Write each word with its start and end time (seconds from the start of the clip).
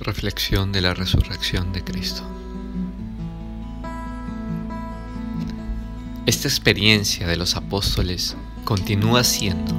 Reflexión 0.00 0.72
de 0.72 0.82
la 0.82 0.92
resurrección 0.92 1.72
de 1.72 1.82
Cristo. 1.82 2.22
Esta 6.26 6.48
experiencia 6.48 7.26
de 7.26 7.36
los 7.36 7.56
apóstoles 7.56 8.36
continúa 8.64 9.24
siendo 9.24 9.74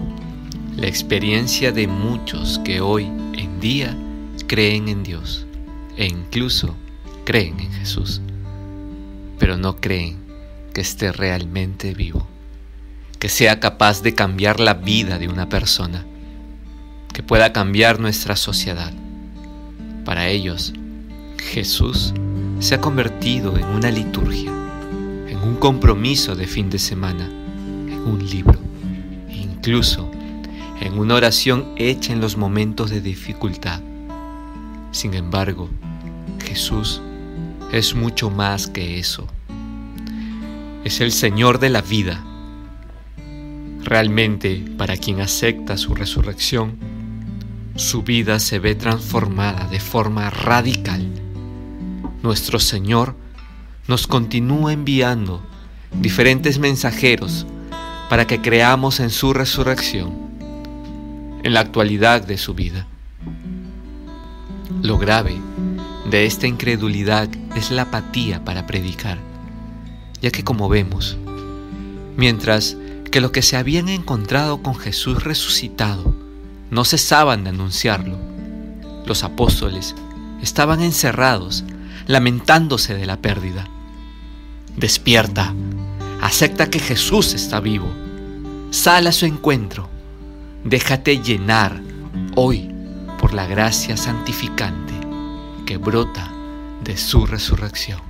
la 0.75 0.87
experiencia 0.87 1.71
de 1.71 1.87
muchos 1.87 2.59
que 2.65 2.81
hoy 2.81 3.03
en 3.05 3.59
día 3.59 3.95
creen 4.47 4.89
en 4.89 5.03
Dios 5.03 5.45
e 5.97 6.07
incluso 6.07 6.75
creen 7.23 7.59
en 7.59 7.71
Jesús, 7.73 8.19
pero 9.37 9.55
no 9.55 9.77
creen 9.77 10.17
que 10.73 10.81
esté 10.81 11.11
realmente 11.11 11.93
vivo, 11.93 12.27
que 13.19 13.29
sea 13.29 13.59
capaz 13.59 14.01
de 14.01 14.15
cambiar 14.15 14.59
la 14.59 14.73
vida 14.73 15.19
de 15.19 15.27
una 15.27 15.47
persona, 15.47 16.05
que 17.13 17.21
pueda 17.21 17.53
cambiar 17.53 17.99
nuestra 17.99 18.35
sociedad 18.35 18.91
para 20.07 20.29
ellos, 20.29 20.71
Jesús 21.37 22.13
se 22.59 22.75
ha 22.75 22.79
convertido 22.79 23.57
en 23.57 23.65
una 23.65 23.91
liturgia, 23.91 24.49
en 25.27 25.37
un 25.39 25.57
compromiso 25.57 26.33
de 26.33 26.47
fin 26.47 26.69
de 26.69 26.79
semana, 26.79 27.25
en 27.25 27.99
un 28.07 28.25
libro, 28.25 28.57
incluso 29.29 30.09
en 30.79 30.97
una 30.97 31.15
oración 31.15 31.73
hecha 31.75 32.13
en 32.13 32.21
los 32.21 32.37
momentos 32.37 32.89
de 32.89 33.01
dificultad. 33.01 33.81
Sin 34.91 35.13
embargo, 35.13 35.69
Jesús 36.41 37.01
es 37.73 37.93
mucho 37.93 38.29
más 38.29 38.67
que 38.67 38.99
eso. 38.99 39.27
Es 40.85 41.01
el 41.01 41.11
Señor 41.11 41.59
de 41.59 41.69
la 41.69 41.81
vida. 41.81 42.23
Realmente, 43.83 44.63
para 44.77 44.95
quien 44.95 45.19
acepta 45.19 45.75
su 45.75 45.93
resurrección, 45.95 46.96
su 47.77 48.01
vida 48.01 48.39
se 48.39 48.57
ve 48.57 48.73
transformada 48.73 49.67
de 49.67 49.79
forma 49.79 50.31
radical. 50.31 51.07
Nuestro 52.23 52.59
Señor 52.59 53.15
nos 53.87 54.07
continúa 54.07 54.73
enviando 54.73 55.43
diferentes 55.91 56.57
mensajeros 56.57 57.45
para 58.09 58.25
que 58.25 58.41
creamos 58.41 58.99
en 58.99 59.11
su 59.11 59.31
resurrección, 59.31 60.11
en 61.43 61.53
la 61.53 61.59
actualidad 61.59 62.25
de 62.25 62.39
su 62.39 62.55
vida. 62.55 62.87
Lo 64.81 64.97
grave 64.97 65.37
de 66.09 66.25
esta 66.25 66.47
incredulidad 66.47 67.29
es 67.55 67.69
la 67.69 67.83
apatía 67.83 68.43
para 68.43 68.65
predicar, 68.65 69.19
ya 70.19 70.31
que 70.31 70.43
como 70.43 70.67
vemos, 70.67 71.15
mientras 72.17 72.75
que 73.11 73.21
los 73.21 73.29
que 73.29 73.43
se 73.43 73.55
habían 73.55 73.87
encontrado 73.87 74.63
con 74.63 74.75
Jesús 74.75 75.23
resucitado 75.23 76.16
no 76.69 76.85
cesaban 76.85 77.43
de 77.43 77.51
anunciarlo. 77.51 78.17
Los 79.05 79.23
apóstoles 79.23 79.95
estaban 80.41 80.81
encerrados, 80.81 81.63
lamentándose 82.05 82.93
de 82.93 83.05
la 83.05 83.17
pérdida. 83.17 83.67
Despierta, 84.75 85.53
acepta 86.21 86.69
que 86.69 86.79
Jesús 86.79 87.33
está 87.33 87.59
vivo, 87.59 87.87
sal 88.71 89.07
a 89.07 89.11
su 89.11 89.25
encuentro, 89.25 89.89
déjate 90.63 91.21
llenar 91.21 91.81
hoy 92.35 92.69
por 93.19 93.33
la 93.33 93.47
gracia 93.47 93.97
santificante 93.97 94.93
que 95.65 95.77
brota 95.77 96.31
de 96.83 96.97
su 96.97 97.25
resurrección. 97.25 98.06